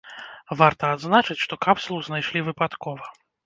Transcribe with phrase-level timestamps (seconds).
[0.61, 3.17] Варта адзначыць, што капсулу знайшлі выпадкова.